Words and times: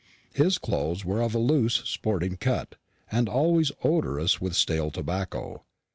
His 0.33 0.57
clothes 0.57 1.05
were 1.05 1.21
of 1.21 1.35
a 1.35 1.37
loose 1.37 1.75
sporting 1.85 2.35
cut, 2.37 2.73
and 3.11 3.29
always 3.29 3.71
odorous 3.83 4.41
with 4.41 4.55
stale 4.55 4.89
tobacco. 4.89 5.61